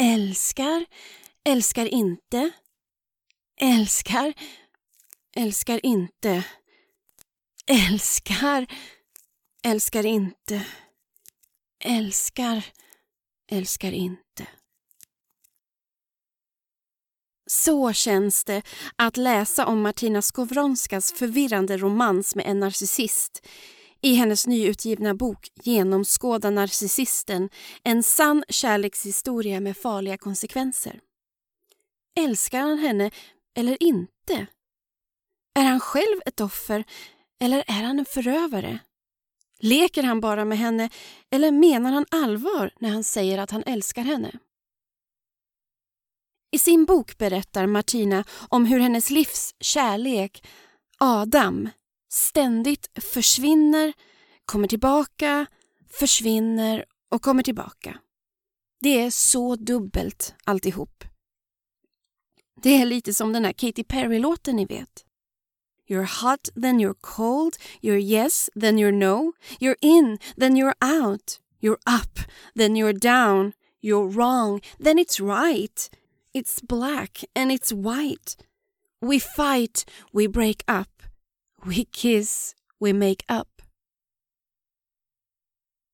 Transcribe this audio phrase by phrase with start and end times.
[0.00, 0.86] Älskar,
[1.44, 2.50] älskar inte.
[3.60, 4.34] Älskar,
[5.36, 6.44] älskar inte.
[7.66, 8.66] Älskar,
[9.64, 10.66] älskar inte.
[11.84, 12.64] Älskar,
[13.50, 14.46] älskar inte.
[17.50, 18.62] Så känns det
[18.96, 23.46] att läsa om Martina Skowronskas förvirrande romans med en narcissist
[24.02, 27.48] i hennes nyutgivna bok Genomskåda narcissisten,
[27.82, 31.00] en sann kärlekshistoria med farliga konsekvenser.
[32.20, 33.10] Älskar han henne
[33.56, 34.46] eller inte?
[35.54, 36.84] Är han själv ett offer
[37.40, 38.78] eller är han en förövare?
[39.60, 40.90] Leker han bara med henne
[41.30, 44.38] eller menar han allvar när han säger att han älskar henne?
[46.50, 50.46] I sin bok berättar Martina om hur hennes livs kärlek,
[50.98, 51.68] Adam,
[52.08, 53.92] ständigt försvinner,
[54.44, 55.46] kommer tillbaka,
[55.90, 57.98] försvinner och kommer tillbaka.
[58.80, 61.04] Det är så dubbelt alltihop.
[62.62, 65.04] Det är lite som den här Katy Perry-låten ni vet.
[65.88, 67.56] You're hot, then you're cold.
[67.80, 69.32] You're yes, then you're no.
[69.58, 71.40] You're in, then you're out.
[71.60, 72.18] You're up,
[72.54, 73.52] then you're down.
[73.80, 75.90] You're wrong, then it's right.
[76.32, 78.36] It's black and it's white.
[79.00, 80.95] We fight, we break up.
[81.64, 83.62] We kiss, we make up.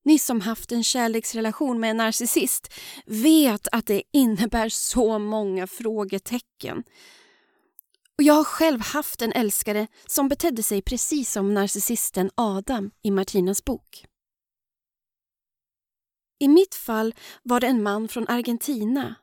[0.05, 2.72] Ni som haft en kärleksrelation med en narcissist
[3.06, 6.84] vet att det innebär så många frågetecken.
[8.18, 13.10] Och jag har själv haft en älskare som betedde sig precis som narcissisten Adam i
[13.10, 14.06] Martinas bok.
[16.38, 19.14] I mitt fall var det en man från Argentina.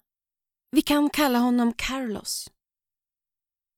[0.72, 2.52] Vi kan kalla honom Carlos.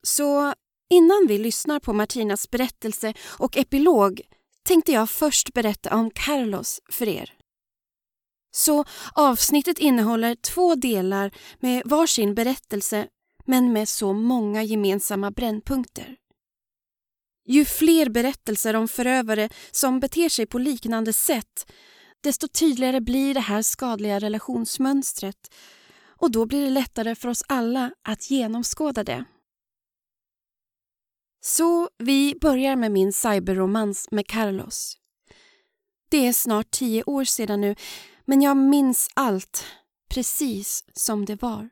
[0.04, 0.54] Så
[0.92, 4.22] innan vi lyssnar på Martinas berättelse och epilog
[4.64, 7.34] tänkte jag först berätta om Carlos för er.
[8.52, 13.08] Så avsnittet innehåller två delar med varsin berättelse
[13.46, 16.16] men med så många gemensamma brännpunkter.
[17.46, 21.72] Ju fler berättelser om förövare som beter sig på liknande sätt
[22.24, 25.54] desto tydligare blir det här skadliga relationsmönstret
[26.06, 29.26] och då blir det lättare för oss alla att genomskåda det.
[31.44, 34.98] Så vi börjar med min cyberromans med Carlos.
[36.10, 37.76] Det är snart tio år sedan nu,
[38.26, 39.66] men jag minns allt
[40.14, 41.70] precis som det var.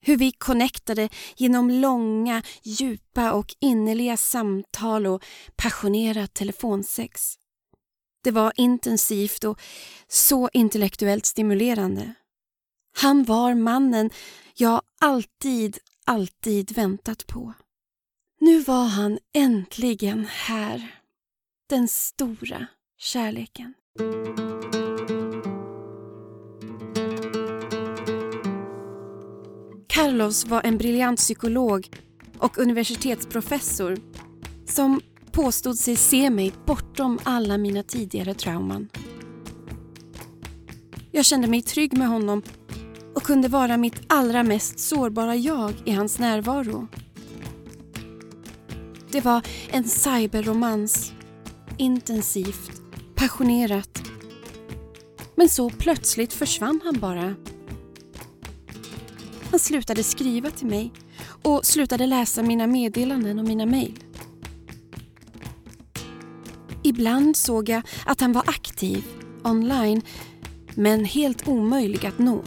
[0.00, 5.24] Hur vi connectade genom långa, djupa och innerliga samtal och
[5.56, 7.34] passionerat telefonsex.
[8.24, 9.60] Det var intensivt och
[10.08, 12.14] så intellektuellt stimulerande.
[12.96, 14.10] Han var mannen
[14.54, 17.54] jag alltid, alltid väntat på.
[18.46, 20.94] Nu var han äntligen här.
[21.68, 22.66] Den stora
[22.98, 23.74] kärleken.
[29.86, 31.88] Carlos var en briljant psykolog
[32.38, 33.98] och universitetsprofessor
[34.66, 35.00] som
[35.32, 38.88] påstod sig se mig bortom alla mina tidigare trauman.
[41.10, 42.42] Jag kände mig trygg med honom
[43.14, 46.88] och kunde vara mitt allra mest sårbara jag i hans närvaro.
[49.10, 51.12] Det var en cyberromans.
[51.76, 52.82] Intensivt,
[53.14, 54.02] passionerat.
[55.34, 57.34] Men så plötsligt försvann han bara.
[59.50, 60.92] Han slutade skriva till mig
[61.42, 63.98] och slutade läsa mina meddelanden och mina mejl.
[66.82, 69.04] Ibland såg jag att han var aktiv
[69.44, 70.02] online
[70.74, 72.42] men helt omöjlig att nå.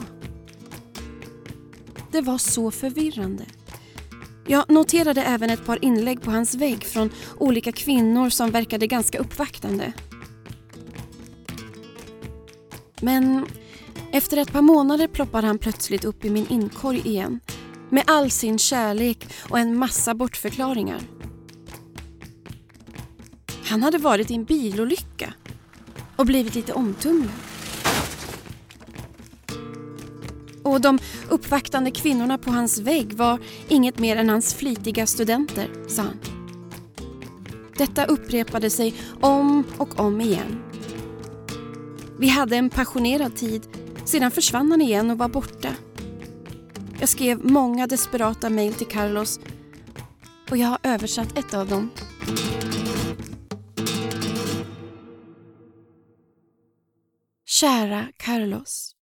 [2.12, 3.46] Det var så förvirrande.
[4.50, 9.20] Jag noterade även ett par inlägg på hans vägg från olika kvinnor som verkade ganska
[9.20, 9.94] uppvaktande.
[13.02, 13.46] Men
[14.12, 17.40] efter ett par månader ploppar han plötsligt upp i min inkorg igen
[17.90, 21.02] med all sin kärlek och en massa bortförklaringar.
[23.66, 25.34] Han hade varit i en bilolycka
[26.16, 27.49] och blivit lite omtumlad.
[30.69, 31.00] Och de
[31.30, 36.19] uppvaktande kvinnorna på hans vägg var inget mer än hans flitiga studenter, sa han.
[37.77, 40.63] Detta upprepade sig om och om igen.
[42.19, 43.68] Vi hade en passionerad tid,
[44.06, 45.69] sedan försvann han igen och var borta.
[47.00, 49.39] Jag skrev många desperata mejl till Carlos
[50.50, 51.89] och jag har översatt ett av dem.
[57.45, 58.99] Kära Carlos.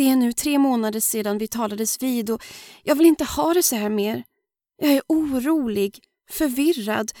[0.00, 2.44] Det är nu tre månader sedan vi talades vid och
[2.82, 4.24] jag vill inte ha det så här mer.
[4.76, 5.98] Jag är orolig,
[6.30, 7.12] förvirrad,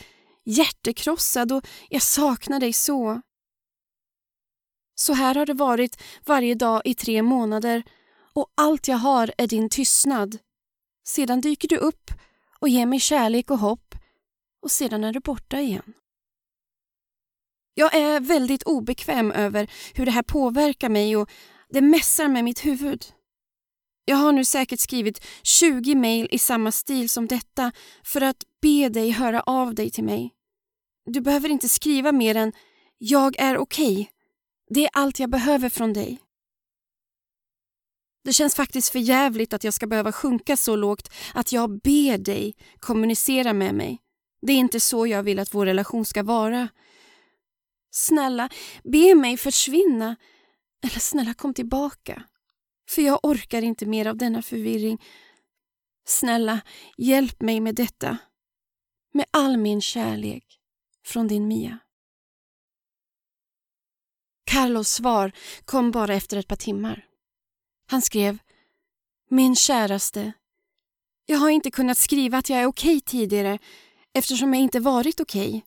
[0.44, 3.20] hjärtekrossad och jag saknar dig så.
[4.94, 7.82] Så här har det varit varje dag i tre månader
[8.32, 10.38] och allt jag har är din tystnad.
[11.04, 12.10] Sedan dyker du upp
[12.60, 13.94] och ger mig kärlek och hopp
[14.62, 15.92] och sedan är du borta igen.
[17.74, 21.30] Jag är väldigt obekväm över hur det här påverkar mig och
[21.70, 23.04] det mässar med mitt huvud.
[24.04, 27.72] Jag har nu säkert skrivit 20 mejl i samma stil som detta
[28.04, 30.34] för att be dig höra av dig till mig.
[31.06, 32.52] Du behöver inte skriva mer än
[32.98, 33.92] “Jag är okej”.
[33.92, 34.06] Okay.
[34.68, 36.18] Det är allt jag behöver från dig.
[38.24, 42.18] Det känns faktiskt för jävligt att jag ska behöva sjunka så lågt att jag ber
[42.18, 43.98] dig kommunicera med mig.
[44.42, 46.68] Det är inte så jag vill att vår relation ska vara.
[47.90, 48.48] Snälla,
[48.84, 50.16] be mig försvinna.
[50.82, 52.22] Eller snälla kom tillbaka.
[52.90, 55.02] För jag orkar inte mer av denna förvirring.
[56.06, 56.60] Snälla,
[56.96, 58.18] hjälp mig med detta.
[59.12, 60.60] Med all min kärlek.
[61.06, 61.78] Från din Mia.
[64.50, 65.32] Carlos svar
[65.64, 67.06] kom bara efter ett par timmar.
[67.86, 68.38] Han skrev
[69.28, 70.32] Min käraste.
[71.26, 73.58] Jag har inte kunnat skriva att jag är okej okay tidigare
[74.12, 75.64] eftersom jag inte varit okej.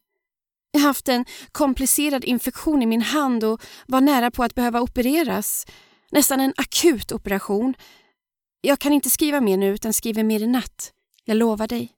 [0.76, 4.82] Jag har haft en komplicerad infektion i min hand och var nära på att behöva
[4.82, 5.66] opereras.
[6.12, 7.74] Nästan en akut operation.
[8.62, 10.94] Jag kan inte skriva mer nu utan skriver mer i natt.
[11.26, 11.92] Jag lovar dig.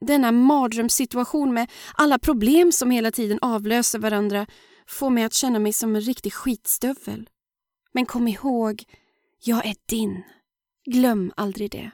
[0.00, 4.46] Denna mardrömssituation med alla problem som hela tiden avlöser varandra
[4.86, 7.28] får mig att känna mig som en riktig skitstövel.
[7.92, 8.84] Men kom ihåg,
[9.42, 10.22] jag är din.
[10.84, 11.90] Glöm aldrig det.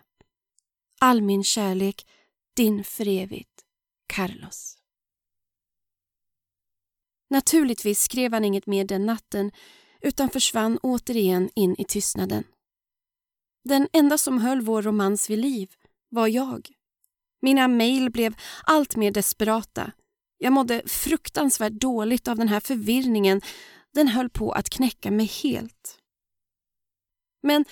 [1.00, 2.06] All min kärlek,
[2.56, 3.62] din för evigt,
[4.06, 4.75] Carlos.
[7.30, 9.50] Naturligtvis skrev han inget mer den natten
[10.00, 12.44] utan försvann återigen in i tystnaden.
[13.64, 15.68] Den enda som höll vår romans vid liv
[16.08, 16.68] var jag.
[17.42, 18.34] Mina mejl blev
[18.64, 19.92] allt mer desperata.
[20.38, 23.40] Jag mådde fruktansvärt dåligt av den här förvirringen.
[23.94, 25.98] Den höll på att knäcka mig helt.
[27.42, 27.64] Men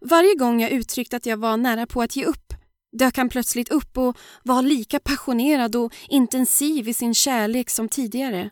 [0.00, 2.52] varje gång jag uttryckte att jag var nära på att ge upp
[2.92, 8.50] dök han plötsligt upp och var lika passionerad och intensiv i sin kärlek som tidigare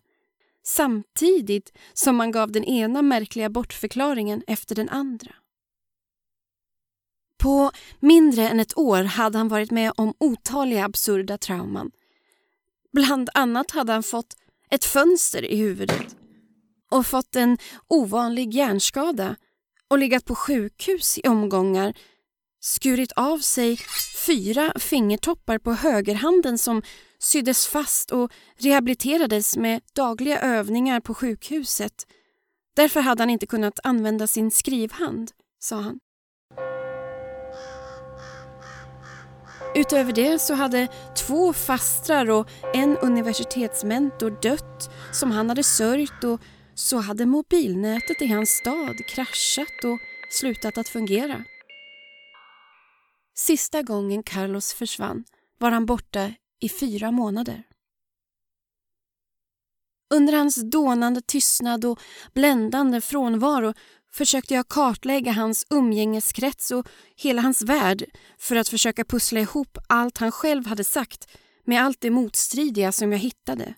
[0.64, 5.34] samtidigt som man gav den ena märkliga bortförklaringen efter den andra.
[7.42, 7.70] På
[8.00, 11.90] mindre än ett år hade han varit med om otaliga absurda trauman.
[12.92, 14.36] Bland annat hade han fått
[14.70, 16.16] ett fönster i huvudet
[16.90, 17.58] och fått en
[17.88, 19.36] ovanlig hjärnskada
[19.88, 21.94] och legat på sjukhus i omgångar
[22.64, 23.78] skurit av sig
[24.26, 26.82] fyra fingertoppar på högerhanden som
[27.18, 31.92] syddes fast och rehabiliterades med dagliga övningar på sjukhuset.
[32.76, 35.98] Därför hade han inte kunnat använda sin skrivhand, sa han.
[39.74, 46.40] Utöver det så hade två fastrar och en universitetsmentor dött som han hade sörjt och
[46.74, 49.98] så hade mobilnätet i hans stad kraschat och
[50.30, 51.44] slutat att fungera.
[53.34, 55.24] Sista gången Carlos försvann
[55.58, 57.62] var han borta i fyra månader.
[60.14, 62.00] Under hans dånande tystnad och
[62.34, 63.74] bländande frånvaro
[64.12, 68.04] försökte jag kartlägga hans umgängeskrets och hela hans värld
[68.38, 71.28] för att försöka pussla ihop allt han själv hade sagt
[71.64, 73.74] med allt det motstridiga som jag hittade.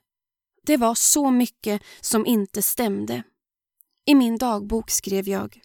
[0.66, 3.22] Det var så mycket som inte stämde.
[4.04, 5.60] I min dagbok skrev jag.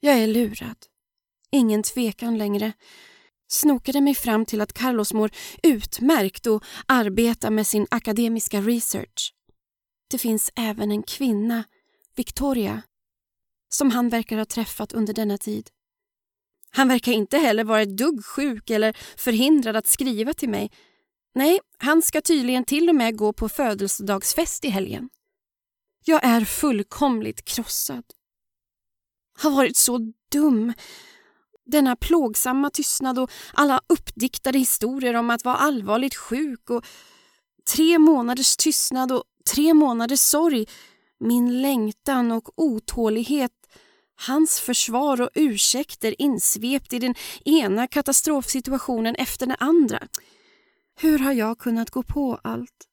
[0.00, 0.76] Jag är lurad.
[1.50, 2.72] Ingen tvekan längre
[3.48, 5.30] snokade mig fram till att Carlos mår
[5.62, 9.34] utmärkt och arbetar med sin akademiska research.
[10.10, 11.64] Det finns även en kvinna,
[12.16, 12.82] Victoria,
[13.68, 15.70] som han verkar ha träffat under denna tid.
[16.70, 20.70] Han verkar inte heller vara ett dugg sjuk eller förhindrad att skriva till mig.
[21.34, 25.10] Nej, han ska tydligen till och med gå på födelsedagsfest i helgen.
[26.04, 28.04] Jag är fullkomligt krossad.
[29.42, 30.72] Har varit så dum
[31.66, 36.84] denna plågsamma tystnad och alla uppdiktade historier om att vara allvarligt sjuk och
[37.74, 40.66] tre månaders tystnad och tre månaders sorg,
[41.20, 43.52] min längtan och otålighet
[44.26, 50.08] Hans försvar och ursäkter insvept i den ena katastrofsituationen efter den andra.
[51.00, 52.89] Hur har jag kunnat gå på allt?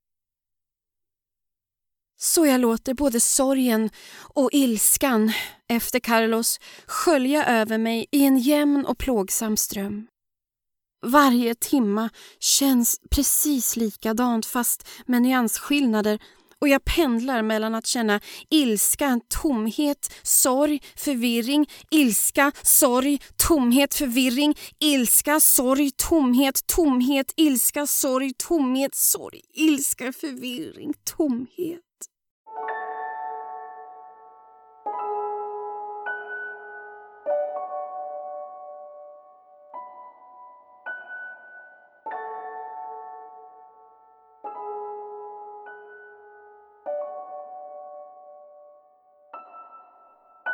[2.20, 5.32] Så jag låter både sorgen och ilskan
[5.70, 10.08] efter Carlos skölja över mig i en jämn och plågsam ström.
[11.06, 12.10] Varje timma
[12.40, 16.20] känns precis likadant fast med nyansskillnader
[16.62, 25.40] och jag pendlar mellan att känna ilska, tomhet, sorg, förvirring, ilska, sorg, tomhet, förvirring, ilska,
[25.40, 31.87] sorg, tomhet, tomhet, ilska, sorg, tomhet, sorg, ilska, förvirring, tomhet.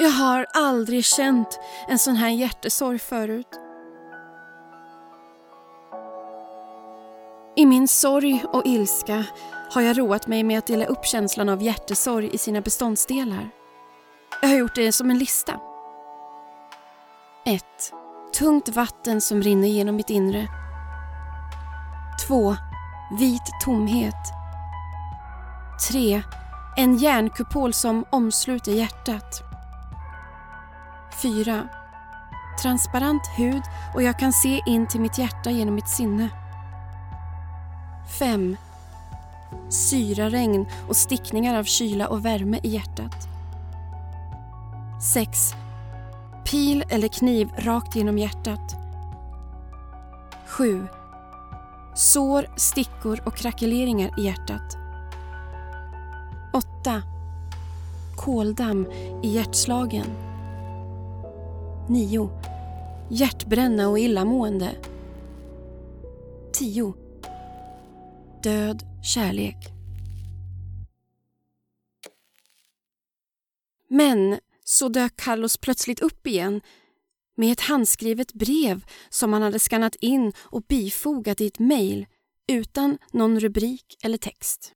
[0.03, 3.47] Jag har aldrig känt en sån här hjärtesorg förut.
[7.55, 9.23] I min sorg och ilska
[9.71, 13.49] har jag roat mig med att dela upp känslan av hjärtesorg i sina beståndsdelar.
[14.41, 15.59] Jag har gjort det som en lista.
[17.45, 17.63] 1.
[18.39, 20.47] Tungt vatten som rinner genom mitt inre.
[22.27, 22.55] 2.
[23.19, 24.33] Vit tomhet.
[25.91, 26.21] 3.
[26.77, 29.52] En järnkupol som omsluter hjärtat.
[31.21, 31.67] 4.
[32.61, 36.29] Transparent hud och jag kan se in till mitt hjärta genom mitt sinne.
[38.19, 38.57] 5.
[39.69, 43.27] Syraregn och stickningar av kyla och värme i hjärtat.
[45.01, 45.53] 6.
[46.45, 48.75] Pil eller kniv rakt genom hjärtat.
[50.47, 50.87] 7.
[51.95, 54.77] Sår, stickor och krackeleringar i hjärtat.
[56.53, 57.01] 8.
[58.15, 58.87] Koldamm
[59.21, 60.32] i hjärtslagen.
[61.89, 62.29] 9.
[63.11, 64.75] Hjärtbränna och illamående.
[66.53, 66.93] 10.
[68.43, 69.55] Död kärlek.
[73.89, 76.61] Men så dök Carlos plötsligt upp igen
[77.35, 82.05] med ett handskrivet brev som han hade skannat in och bifogat i ett mejl
[82.47, 84.73] utan någon rubrik eller text.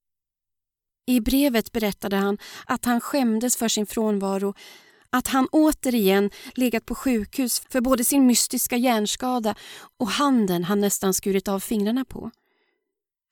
[1.05, 4.53] I brevet berättade han att han skämdes för sin frånvaro
[5.17, 9.55] att han återigen legat på sjukhus för både sin mystiska hjärnskada
[9.97, 12.31] och handen han nästan skurit av fingrarna på.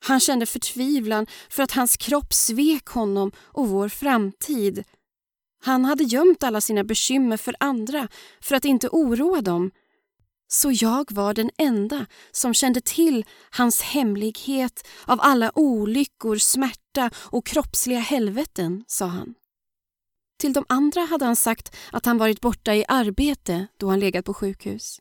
[0.01, 4.83] Han kände förtvivlan för att hans kropp svek honom och vår framtid.
[5.63, 8.07] Han hade gömt alla sina bekymmer för andra
[8.41, 9.71] för att inte oroa dem.
[10.47, 17.45] Så jag var den enda som kände till hans hemlighet av alla olyckor, smärta och
[17.45, 19.35] kroppsliga helveten, sa han.
[20.37, 24.25] Till de andra hade han sagt att han varit borta i arbete då han legat
[24.25, 24.99] på sjukhus.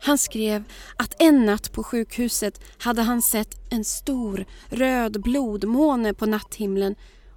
[0.00, 0.64] Han skrev
[0.96, 6.94] att en natt på sjukhuset hade han sett en stor röd blodmåne på natthimlen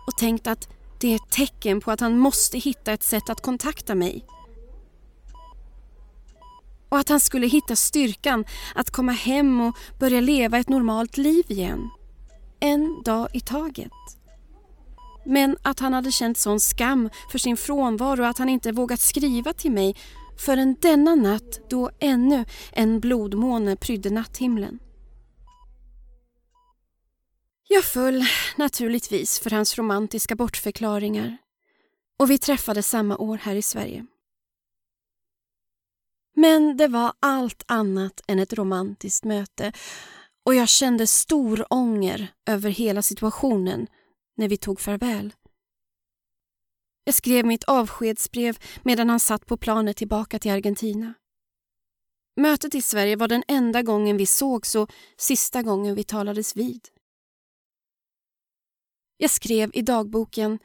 [0.08, 0.70] och tänkt att
[1.00, 4.26] det är ett tecken på att han måste hitta ett sätt att kontakta mig.
[6.90, 8.46] Och att han skulle hitta styrkan
[8.76, 11.90] att komma hem och börja leva ett normalt liv igen.
[12.62, 13.92] En dag i taget.
[15.26, 19.54] Men att han hade känt sån skam för sin frånvaro att han inte vågat skriva
[19.54, 19.96] till mig
[20.38, 24.80] förrän denna natt då ännu en blodmåne prydde natthimlen.
[27.68, 28.24] Jag föll
[28.58, 31.38] naturligtvis för hans romantiska bortförklaringar
[32.20, 34.06] och vi träffades samma år här i Sverige.
[36.36, 39.72] Men det var allt annat än ett romantiskt möte
[40.46, 43.88] och jag kände stor ånger över hela situationen
[44.38, 45.34] när vi tog farväl.
[47.04, 51.14] Jag skrev mitt avskedsbrev medan han satt på planet tillbaka till Argentina.
[52.36, 56.88] Mötet i Sverige var den enda gången vi sågs och sista gången vi talades vid.
[59.18, 60.60] Jag skrev i dagboken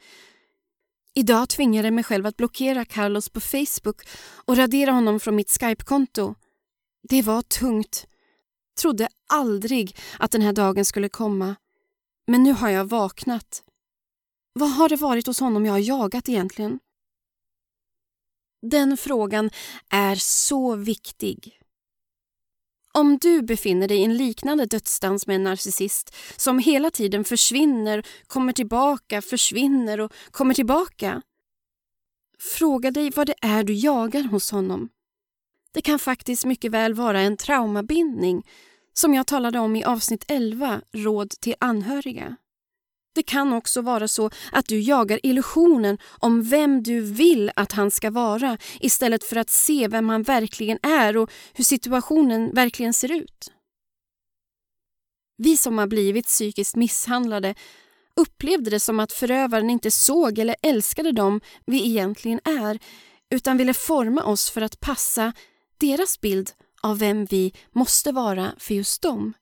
[1.17, 4.01] Idag tvingade jag mig själv att blockera Carlos på Facebook
[4.45, 6.35] och radera honom från mitt Skype-konto.
[7.09, 8.07] Det var tungt.
[8.81, 11.55] Trodde aldrig att den här dagen skulle komma.
[12.27, 13.63] Men nu har jag vaknat
[14.53, 16.79] vad har det varit hos honom jag har jagat egentligen?
[18.61, 19.49] Den frågan
[19.89, 21.59] är så viktig.
[22.93, 28.05] Om du befinner dig i en liknande dödsdans med en narcissist som hela tiden försvinner,
[28.27, 31.21] kommer tillbaka, försvinner och kommer tillbaka.
[32.39, 34.89] Fråga dig vad det är du jagar hos honom.
[35.71, 38.43] Det kan faktiskt mycket väl vara en traumabindning
[38.97, 42.35] som jag talade om i avsnitt 11, Råd till anhöriga.
[43.15, 47.91] Det kan också vara så att du jagar illusionen om vem du vill att han
[47.91, 53.11] ska vara istället för att se vem han verkligen är och hur situationen verkligen ser
[53.11, 53.51] ut.
[55.37, 57.55] Vi som har blivit psykiskt misshandlade
[58.15, 62.79] upplevde det som att förövaren inte såg eller älskade dem vi egentligen är
[63.29, 65.33] utan ville forma oss för att passa
[65.79, 66.51] deras bild
[66.87, 69.33] av vem vi måste vara för just dem.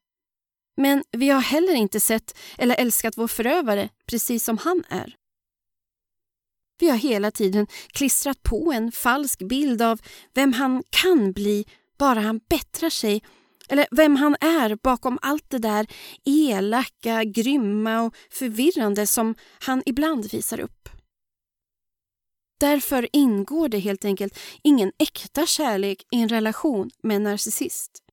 [0.78, 5.16] Men vi har heller inte sett eller älskat vår förövare precis som han är.
[6.80, 10.02] Vi har hela tiden klistrat på en falsk bild av
[10.34, 11.66] vem han kan bli
[11.98, 13.24] bara han bättrar sig
[13.70, 15.88] eller vem han är bakom allt det där
[16.26, 20.90] elaka, grymma och förvirrande som han ibland visar upp.
[22.58, 28.04] Därför ingår det helt enkelt ingen äkta kärlek i en relation med en narcissist.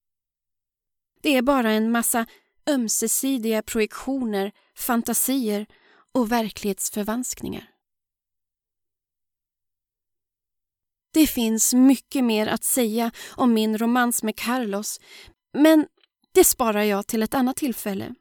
[1.22, 2.26] Det är bara en massa
[2.70, 5.66] ömsesidiga projektioner fantasier
[6.12, 7.68] och verklighetsförvanskningar.
[11.14, 15.00] Det finns mycket mer att säga om min romans med Carlos
[15.52, 15.86] men
[16.32, 18.14] det sparar jag till ett annat tillfälle.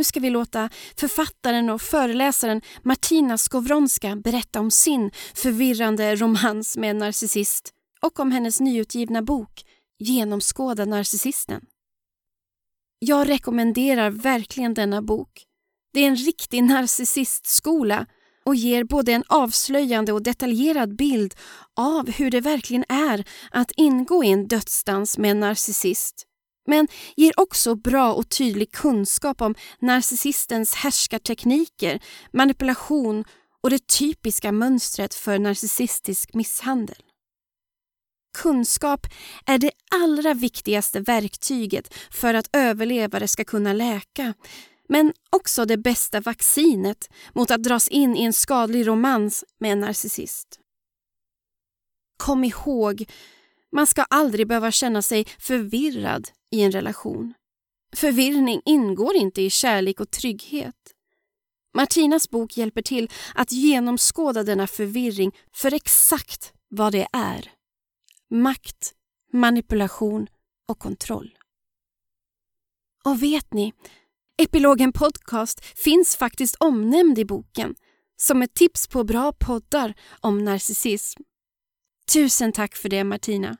[0.00, 6.90] Nu ska vi låta författaren och föreläsaren Martina Skowronska berätta om sin förvirrande romans med
[6.90, 7.70] en narcissist
[8.02, 9.64] och om hennes nyutgivna bok
[9.98, 11.60] Genomskåda narcissisten.
[12.98, 15.44] Jag rekommenderar verkligen denna bok.
[15.92, 18.06] Det är en riktig narcissistskola
[18.44, 21.34] och ger både en avslöjande och detaljerad bild
[21.76, 26.26] av hur det verkligen är att ingå i en dödsdans med en narcissist
[26.70, 32.00] men ger också bra och tydlig kunskap om narcissistens härskartekniker,
[32.32, 33.24] manipulation
[33.62, 37.02] och det typiska mönstret för narcissistisk misshandel.
[38.38, 39.06] Kunskap
[39.46, 44.34] är det allra viktigaste verktyget för att överlevare ska kunna läka
[44.88, 49.80] men också det bästa vaccinet mot att dras in i en skadlig romans med en
[49.80, 50.60] narcissist.
[52.16, 53.04] Kom ihåg,
[53.72, 57.34] man ska aldrig behöva känna sig förvirrad i en relation.
[57.96, 60.74] Förvirring ingår inte i kärlek och trygghet.
[61.74, 67.52] Martinas bok hjälper till att genomskåda denna förvirring för exakt vad det är.
[68.30, 68.92] Makt,
[69.32, 70.26] manipulation
[70.68, 71.38] och kontroll.
[73.04, 73.72] Och vet ni,
[74.42, 77.74] Epilogen Podcast finns faktiskt omnämnd i boken
[78.16, 81.22] som ett tips på bra poddar om narcissism.
[82.12, 83.56] Tusen tack för det Martina.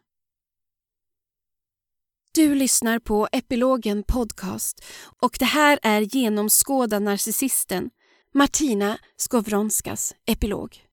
[2.35, 4.85] Du lyssnar på Epilogen Podcast
[5.23, 7.91] och det här är Genomskåda narcissisten,
[8.35, 10.90] Martina Skovronskas epilog.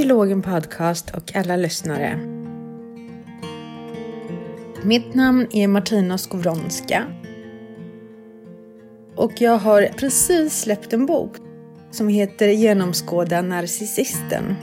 [0.00, 2.18] Epilogen Podcast och alla lyssnare.
[4.82, 7.06] Mitt namn är Martina Skowronska.
[9.16, 11.36] Och jag har precis släppt en bok
[11.90, 14.54] som heter Genomskåda narcissisten.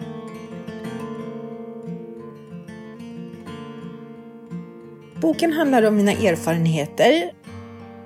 [5.21, 7.32] Boken handlar om mina erfarenheter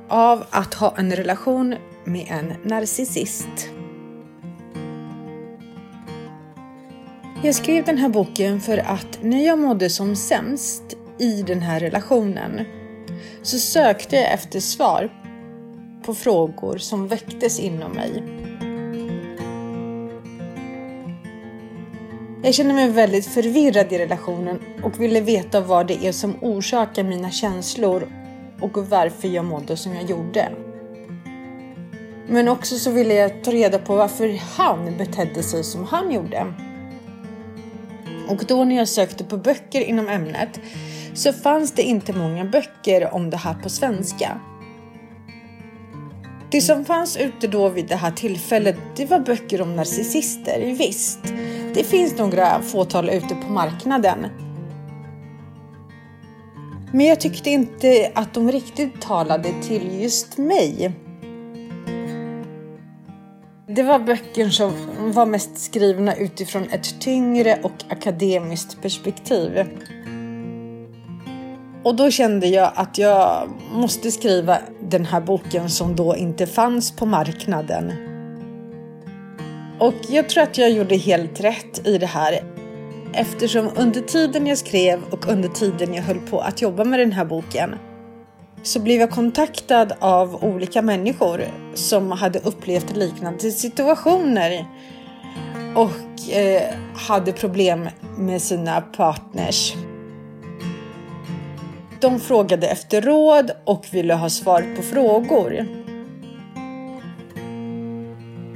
[0.09, 3.70] av att ha en relation med en narcissist.
[7.43, 10.83] Jag skrev den här boken för att när jag mådde som sämst
[11.17, 12.65] i den här relationen
[13.41, 15.09] så sökte jag efter svar
[16.05, 18.23] på frågor som väcktes inom mig.
[22.43, 27.03] Jag kände mig väldigt förvirrad i relationen och ville veta vad det är som orsakar
[27.03, 28.07] mina känslor
[28.61, 30.51] och varför jag mådde som jag gjorde.
[32.27, 36.47] Men också så ville jag ta reda på varför han betedde sig som han gjorde.
[38.29, 40.59] Och då när jag sökte på böcker inom ämnet
[41.13, 44.39] så fanns det inte många böcker om det här på svenska.
[46.51, 50.75] Det som fanns ute då vid det här tillfället, det var böcker om narcissister.
[50.77, 51.19] Visst,
[51.73, 54.25] det finns några fåtal ute på marknaden.
[56.93, 60.91] Men jag tyckte inte att de riktigt talade till just mig.
[63.67, 69.65] Det var böcker som var mest skrivna utifrån ett tyngre och akademiskt perspektiv.
[71.83, 76.91] Och då kände jag att jag måste skriva den här boken som då inte fanns
[76.91, 77.91] på marknaden.
[79.79, 82.43] Och jag tror att jag gjorde helt rätt i det här
[83.13, 87.11] eftersom under tiden jag skrev och under tiden jag höll på att jobba med den
[87.11, 87.75] här boken
[88.63, 91.43] så blev jag kontaktad av olika människor
[91.73, 94.65] som hade upplevt liknande situationer
[95.75, 99.73] och eh, hade problem med sina partners.
[101.99, 105.65] De frågade efter råd och ville ha svar på frågor.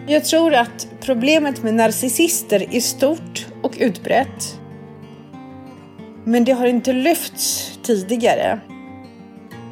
[0.07, 4.59] Jag tror att problemet med narcissister är stort och utbrett.
[6.23, 8.59] Men det har inte lyfts tidigare.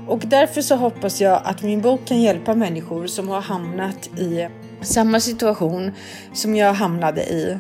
[0.08, 4.47] Och därför så hoppas jag att min bok kan hjälpa människor som har hamnat i
[4.85, 5.91] samma situation
[6.33, 7.59] som jag hamnade i.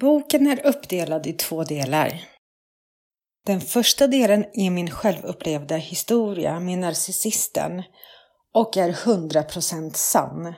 [0.00, 2.22] Boken är uppdelad i två delar.
[3.46, 7.82] Den första delen är min självupplevda historia med narcissisten
[8.54, 10.54] och är 100% sann.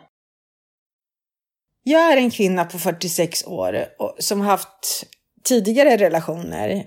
[1.83, 3.85] Jag är en kvinna på 46 år
[4.19, 5.07] som haft
[5.45, 6.87] tidigare relationer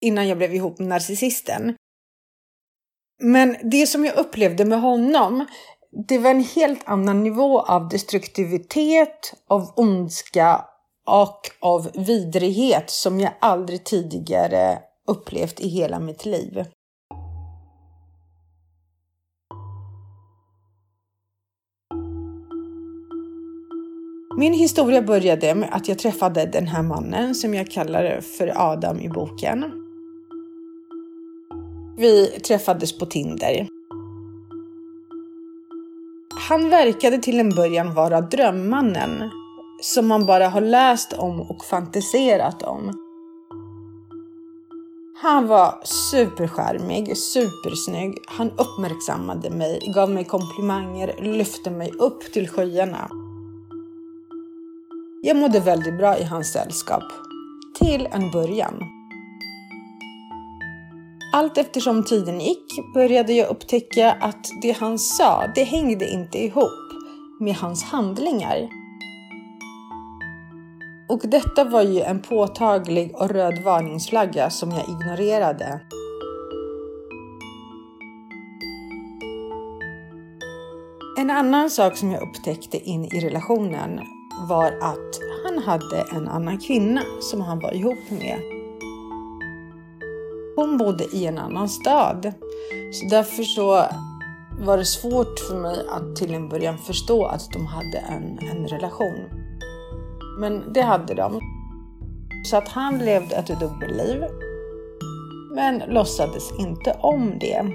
[0.00, 1.76] innan jag blev ihop med narcissisten.
[3.18, 5.46] Men det som jag upplevde med honom,
[6.08, 10.64] det var en helt annan nivå av destruktivitet, av ondska
[11.06, 14.78] och av vidrighet som jag aldrig tidigare
[15.08, 16.64] upplevt i hela mitt liv.
[24.38, 29.00] Min historia började med att jag träffade den här mannen som jag kallar för Adam
[29.00, 29.87] i boken.
[31.98, 33.68] Vi träffades på Tinder.
[36.48, 39.30] Han verkade till en början vara drömmannen
[39.82, 42.92] som man bara har läst om och fantiserat om.
[45.22, 48.18] Han var superskärmig, supersnygg.
[48.26, 53.10] Han uppmärksammade mig, gav mig komplimanger, lyfte mig upp till skyarna.
[55.22, 57.04] Jag mådde väldigt bra i hans sällskap.
[57.78, 58.97] Till en början.
[61.38, 66.92] Allt eftersom tiden gick började jag upptäcka att det han sa, det hängde inte ihop
[67.40, 68.68] med hans handlingar.
[71.08, 75.80] Och detta var ju en påtaglig och röd varningsflagga som jag ignorerade.
[81.18, 84.00] En annan sak som jag upptäckte in i relationen
[84.48, 88.57] var att han hade en annan kvinna som han var ihop med.
[90.58, 92.32] Hon bodde i en annan stad.
[92.92, 93.84] Så därför så
[94.60, 98.68] var det svårt för mig att till en början förstå att de hade en, en
[98.68, 99.18] relation.
[100.40, 101.40] Men det hade de.
[102.44, 104.24] Så att han levde ett dubbelliv.
[105.54, 107.72] Men låtsades inte om det.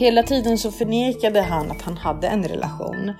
[0.00, 3.12] Hela tiden så förnekade han att han hade en relation.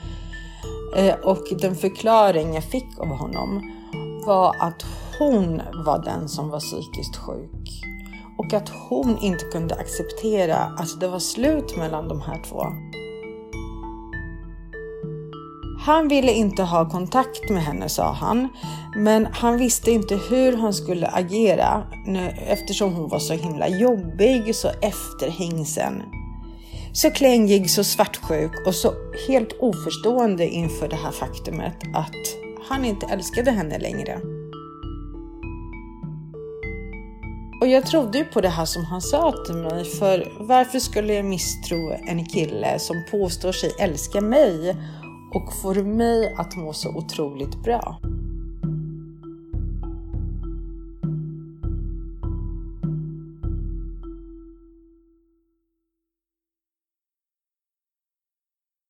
[0.96, 3.72] Eh, och den förklaring jag fick av honom
[4.26, 4.84] var att
[5.20, 7.84] hon var den som var psykiskt sjuk.
[8.38, 12.62] Och att hon inte kunde acceptera att det var slut mellan de här två.
[15.86, 18.48] Han ville inte ha kontakt med henne sa han,
[18.96, 21.82] men han visste inte hur han skulle agera
[22.46, 26.02] eftersom hon var så himla jobbig, så efterhängsen
[26.92, 28.92] så klängig, så svartsjuk och så
[29.28, 32.36] helt oförstående inför det här faktumet att
[32.68, 34.39] han inte älskade henne längre.
[37.60, 41.14] Och jag trodde ju på det här som han sa till mig, för varför skulle
[41.14, 44.76] jag misstro en kille som påstår sig älska mig
[45.34, 48.00] och får mig att må så otroligt bra?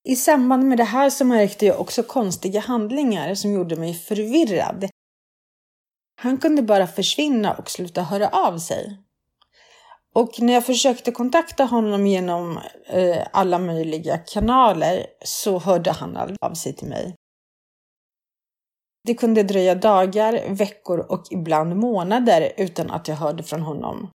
[0.05, 4.90] I samband med det här så märkte jag också konstiga handlingar som gjorde mig förvirrad.
[6.23, 8.99] Han kunde bara försvinna och sluta höra av sig.
[10.15, 16.39] Och när jag försökte kontakta honom genom eh, alla möjliga kanaler så hörde han aldrig
[16.41, 17.15] av sig till mig.
[19.07, 24.11] Det kunde dröja dagar, veckor och ibland månader utan att jag hörde från honom.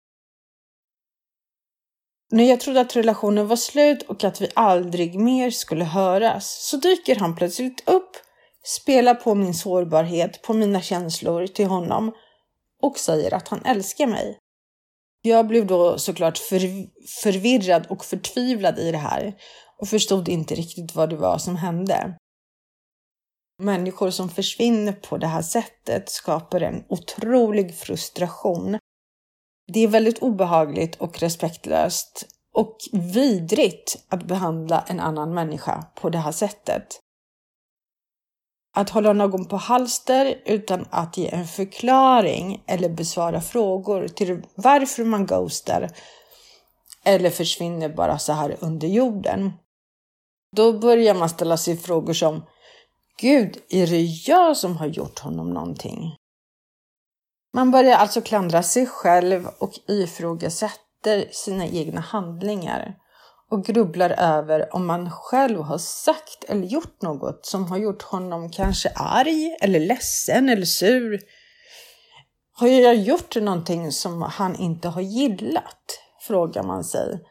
[2.31, 6.77] När jag trodde att relationen var slut och att vi aldrig mer skulle höras så
[6.77, 8.17] dyker han plötsligt upp,
[8.65, 12.13] spelar på min sårbarhet, på mina känslor till honom
[12.81, 14.37] och säger att han älskar mig.
[15.21, 16.59] Jag blev då såklart för,
[17.23, 19.35] förvirrad och förtvivlad i det här
[19.77, 22.17] och förstod inte riktigt vad det var som hände.
[23.57, 28.77] Människor som försvinner på det här sättet skapar en otrolig frustration
[29.67, 36.17] det är väldigt obehagligt och respektlöst och vidrigt att behandla en annan människa på det
[36.17, 36.99] här sättet.
[38.77, 45.03] Att hålla någon på halster utan att ge en förklaring eller besvara frågor till varför
[45.03, 45.89] man ghostar
[47.05, 49.53] eller försvinner bara så här under jorden.
[50.55, 52.45] Då börjar man ställa sig frågor som
[53.17, 56.15] Gud, är det jag som har gjort honom någonting?
[57.53, 62.95] Man börjar alltså klandra sig själv och ifrågasätter sina egna handlingar
[63.51, 68.51] och grubblar över om man själv har sagt eller gjort något som har gjort honom
[68.51, 71.19] kanske arg eller ledsen eller sur.
[72.53, 75.99] Har jag gjort någonting som han inte har gillat?
[76.21, 77.23] Frågar man sig.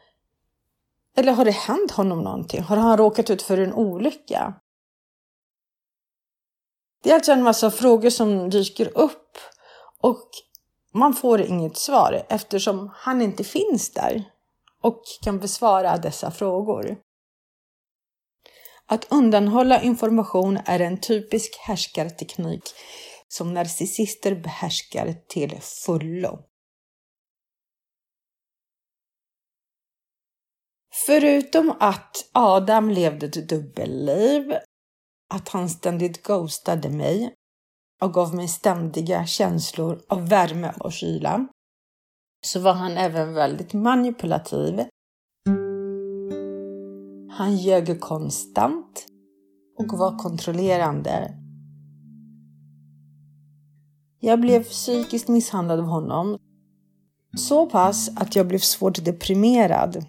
[1.17, 2.63] Eller har det hänt honom någonting?
[2.63, 4.53] Har han råkat ut för en olycka?
[7.03, 9.37] Det är alltså en massa frågor som dyker upp
[10.01, 10.29] och
[10.93, 14.23] man får inget svar eftersom han inte finns där
[14.85, 16.97] och kan besvara dessa frågor.
[18.85, 22.63] Att undanhålla information är en typisk härskarteknik
[23.27, 26.39] som narcissister behärskar till fullo.
[31.05, 34.53] Förutom att Adam levde ett dubbelliv,
[35.33, 37.33] att han ständigt ghostade mig
[38.01, 41.47] och gav mig ständiga känslor av värme och kyla,
[42.45, 44.83] så var han även väldigt manipulativ.
[47.29, 49.05] Han ljög konstant
[49.77, 51.33] och var kontrollerande.
[54.19, 56.37] Jag blev psykiskt misshandlad av honom.
[57.37, 60.05] Så pass att jag blev svårt deprimerad.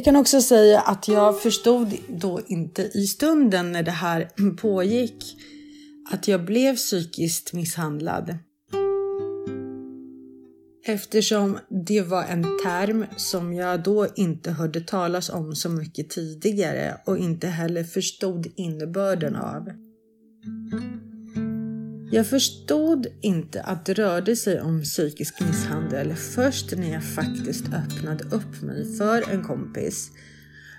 [0.00, 5.36] Jag kan också säga att jag förstod då inte i stunden när det här pågick
[6.10, 8.38] att jag blev psykiskt misshandlad.
[10.86, 17.00] Eftersom det var en term som jag då inte hörde talas om så mycket tidigare
[17.06, 19.68] och inte heller förstod innebörden av.
[22.12, 28.24] Jag förstod inte att det rörde sig om psykisk misshandel först när jag faktiskt öppnade
[28.24, 30.10] upp mig för en kompis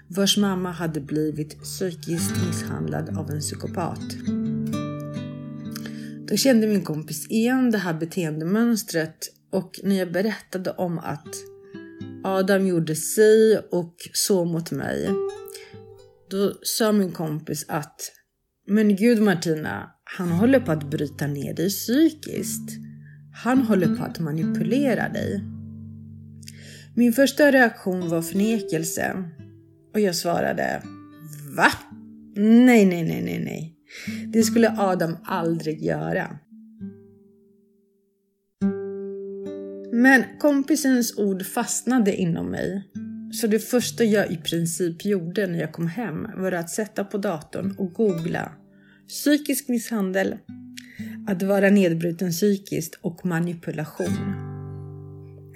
[0.07, 4.01] vars mamma hade blivit psykiskt misshandlad av en psykopat.
[6.27, 9.17] Då kände min kompis igen det här beteendemönstret
[9.51, 11.35] och när jag berättade om att
[12.23, 15.09] Adam gjorde sig och så mot mig,
[16.29, 18.11] då sa min kompis att
[18.67, 22.69] men gud Martina, han håller på att bryta ner dig psykiskt.
[23.33, 25.43] Han håller på att manipulera dig.
[26.95, 29.23] Min första reaktion var förnekelse
[29.93, 30.81] och jag svarade
[31.55, 31.71] Va?
[32.35, 33.75] Nej, nej, nej, nej, nej.
[34.27, 36.39] Det skulle Adam aldrig göra.
[39.93, 42.83] Men kompisens ord fastnade inom mig.
[43.33, 47.17] Så det första jag i princip gjorde när jag kom hem var att sätta på
[47.17, 48.51] datorn och googla
[49.11, 50.37] psykisk misshandel,
[51.27, 54.35] att vara nedbruten psykiskt och manipulation.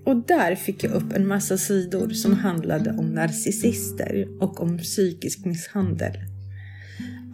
[0.05, 5.45] Och där fick jag upp en massa sidor som handlade om narcissister och om psykisk
[5.45, 6.13] misshandel.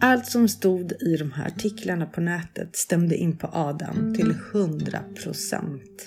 [0.00, 4.98] Allt som stod i de här artiklarna på nätet stämde in på Adam till 100
[5.22, 6.02] procent.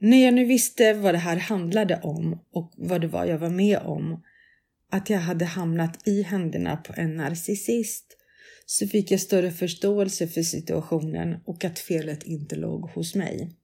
[0.00, 3.50] När jag nu visste vad det här handlade om och vad det var jag var
[3.50, 4.22] med om
[4.90, 8.16] att jag hade hamnat i händerna på en narcissist
[8.66, 13.56] så fick jag större förståelse för situationen och att felet inte låg hos mig.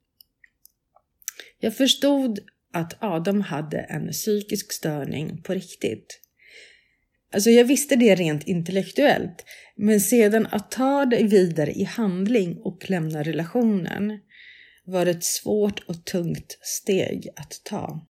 [1.58, 2.38] Jag förstod
[2.72, 6.20] att Adam hade en psykisk störning på riktigt.
[7.32, 9.44] Alltså jag visste det rent intellektuellt,
[9.76, 14.18] men sedan att ta det vidare i handling och lämna relationen
[14.84, 18.06] var ett svårt och tungt steg att ta.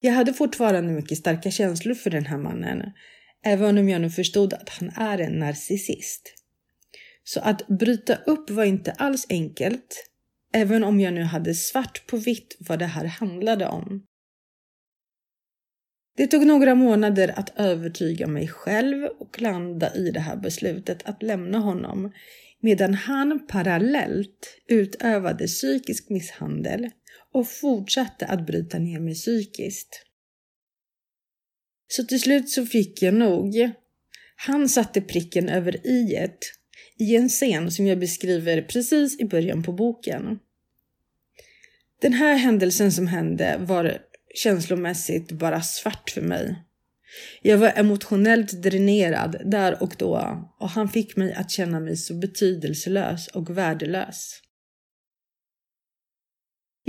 [0.00, 2.82] Jag hade fortfarande mycket starka känslor för den här mannen,
[3.44, 6.34] även om jag nu förstod att han är en narcissist.
[7.24, 10.06] Så att bryta upp var inte alls enkelt,
[10.54, 14.06] även om jag nu hade svart på vitt vad det här handlade om.
[16.16, 21.22] Det tog några månader att övertyga mig själv och landa i det här beslutet att
[21.22, 22.12] lämna honom
[22.60, 26.90] medan han parallellt utövade psykisk misshandel
[27.32, 30.06] och fortsatte att bryta ner mig psykiskt.
[31.88, 33.70] Så till slut så fick jag nog.
[34.36, 36.28] Han satte pricken över i
[36.98, 40.38] i en scen som jag beskriver precis i början på boken.
[42.00, 43.98] Den här händelsen som hände var
[44.34, 46.64] känslomässigt bara svart för mig.
[47.42, 52.14] Jag var emotionellt dränerad där och då och han fick mig att känna mig så
[52.14, 54.40] betydelselös och värdelös.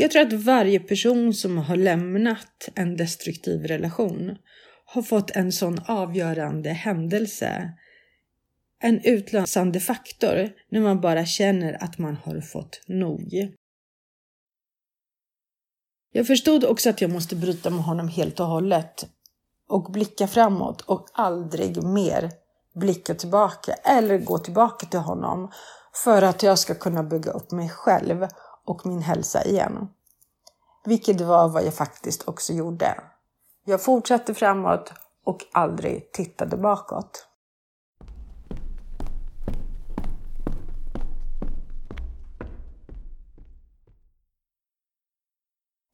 [0.01, 4.37] Jag tror att varje person som har lämnat en destruktiv relation
[4.85, 7.73] har fått en sån avgörande händelse.
[8.79, 13.55] En utlösande faktor när man bara känner att man har fått nog.
[16.11, 19.07] Jag förstod också att jag måste bryta med honom helt och hållet
[19.69, 22.31] och blicka framåt och aldrig mer
[22.75, 25.51] blicka tillbaka eller gå tillbaka till honom
[26.03, 28.27] för att jag ska kunna bygga upp mig själv
[28.71, 29.87] och min hälsa igen.
[30.85, 33.03] Vilket var vad jag faktiskt också gjorde.
[33.65, 34.93] Jag fortsatte framåt
[35.25, 37.27] och aldrig tittade bakåt.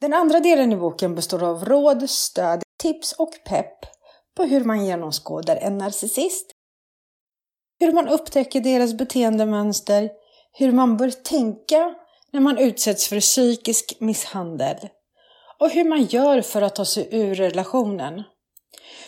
[0.02, 3.78] Den andra delen i boken består av råd, stöd, tips och pepp
[4.36, 6.52] på hur man genomskådar en narcissist,
[7.80, 10.10] hur man upptäcker deras beteendemönster,
[10.54, 11.96] hur man bör tänka
[12.38, 14.89] när man utsätts för psykisk misshandel
[15.60, 18.23] och hur man gör för att ta sig ur relationen.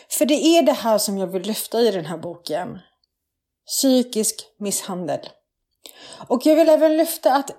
[0.08, 2.78] För det är det här som jag vill lyfta i den här boken.
[3.66, 5.20] Psykisk misshandel.
[6.28, 7.50] Och jag vill även lyfta att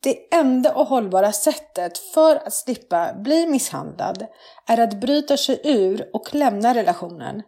[0.00, 4.26] det enda och hållbara sättet för att slippa bli misshandlad
[4.66, 7.42] är att bryta sig ur och lämna relationen.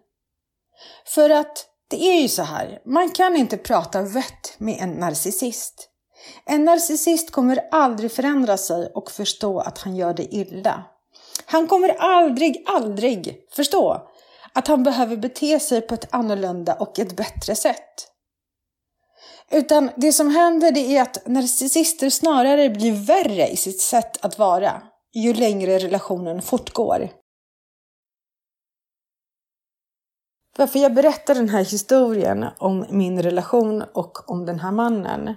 [1.06, 5.87] För att det är ju så här, man kan inte prata vett med en narcissist.
[6.44, 10.84] En narcissist kommer aldrig förändra sig och förstå att han gör det illa.
[11.46, 14.08] Han kommer aldrig, aldrig förstå
[14.52, 18.08] att han behöver bete sig på ett annorlunda och ett bättre sätt.
[19.50, 24.38] Utan det som händer det är att narcissister snarare blir värre i sitt sätt att
[24.38, 24.82] vara
[25.14, 27.10] ju längre relationen fortgår.
[30.56, 35.34] Varför jag berättar den här historien om min relation och om den här mannen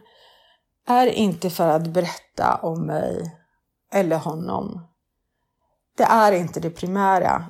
[0.91, 3.37] är inte för att berätta om mig
[3.93, 4.87] eller honom.
[5.97, 7.45] Det är inte det primära.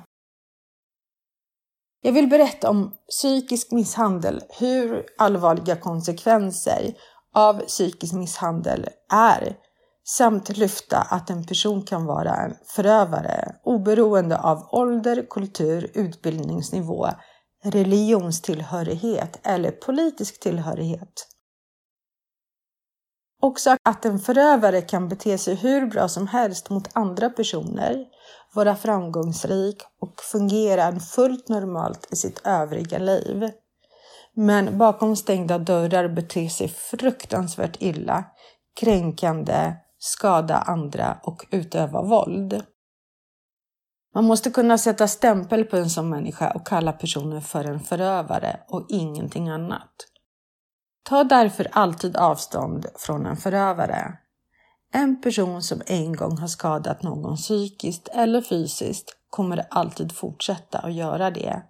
[2.00, 6.94] Jag vill berätta om psykisk misshandel, hur allvarliga konsekvenser
[7.34, 9.56] av psykisk misshandel är
[10.04, 17.08] samt lyfta att en person kan vara en förövare oberoende av ålder, kultur, utbildningsnivå,
[17.64, 21.31] religionstillhörighet eller politisk tillhörighet.
[23.42, 28.04] Också att en förövare kan bete sig hur bra som helst mot andra personer,
[28.54, 33.50] vara framgångsrik och fungera fullt normalt i sitt övriga liv.
[34.34, 38.24] Men bakom stängda dörrar bete sig fruktansvärt illa,
[38.80, 42.62] kränkande, skada andra och utöva våld.
[44.14, 48.60] Man måste kunna sätta stämpel på en sån människa och kalla personen för en förövare
[48.68, 50.11] och ingenting annat.
[51.02, 54.18] Ta därför alltid avstånd från en förövare.
[54.94, 60.92] En person som en gång har skadat någon psykiskt eller fysiskt kommer alltid fortsätta att
[60.92, 61.62] göra det.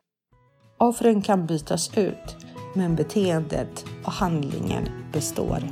[0.78, 2.36] Offren kan bytas ut,
[2.74, 5.62] men beteendet och handlingen består.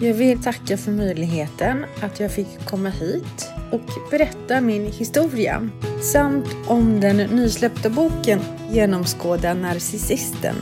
[0.00, 5.68] Jag vill tacka för möjligheten att jag fick komma hit och berätta min historia
[6.12, 10.56] samt om den nysläppta boken Genomskåda narcissisten.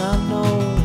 [0.00, 0.77] I know.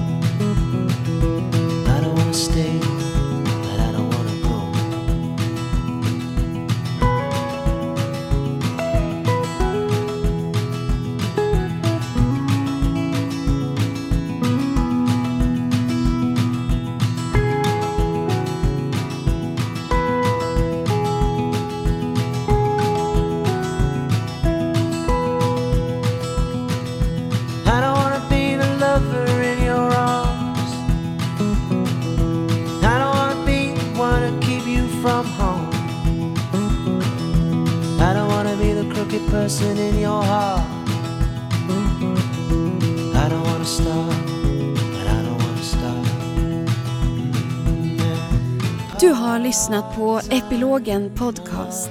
[49.53, 51.89] Lyssnat på Epilogen Podcast.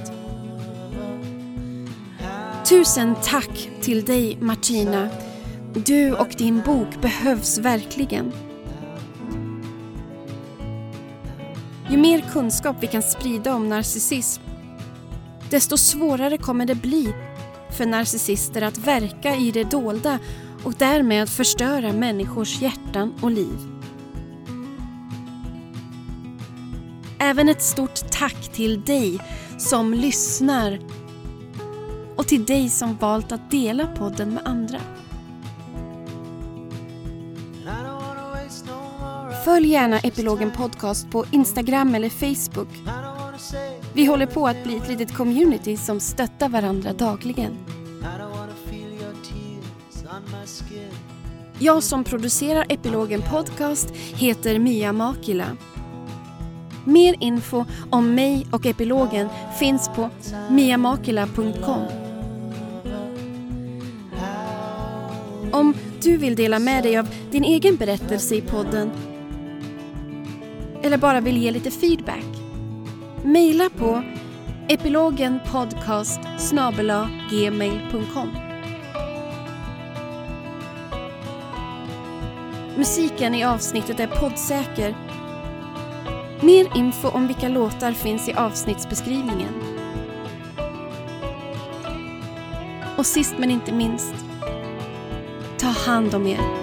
[2.69, 5.09] Tusen tack till dig Martina.
[5.73, 8.31] Du och din bok behövs verkligen.
[11.89, 14.41] Ju mer kunskap vi kan sprida om narcissism,
[15.49, 17.13] desto svårare kommer det bli
[17.77, 20.19] för narcissister att verka i det dolda
[20.63, 23.82] och därmed förstöra människors hjärtan och liv.
[27.33, 29.19] Även ett stort tack till dig
[29.57, 30.79] som lyssnar
[32.15, 34.79] och till dig som valt att dela podden med andra.
[39.45, 42.69] Följ gärna Epilogen Podcast på Instagram eller Facebook
[43.93, 47.57] vi håller på att bli ett litet community som stöttar varandra dagligen.
[51.59, 55.57] Jag som producerar Epilogen Podcast heter Mia Makila.
[56.85, 59.29] Mer info om mig och epilogen
[59.59, 60.09] finns på
[60.49, 61.85] miamakila.com
[65.51, 68.91] Om du vill dela med dig av din egen berättelse i podden
[70.83, 72.25] eller bara vill ge lite feedback,
[73.23, 74.03] mejla på
[74.67, 76.19] epilogenpodcast
[77.29, 78.29] gmail.com
[82.77, 84.95] Musiken i avsnittet är poddsäker
[86.43, 89.53] Mer info om vilka låtar finns i avsnittsbeskrivningen.
[92.97, 94.15] Och sist men inte minst,
[95.57, 96.62] ta hand om er.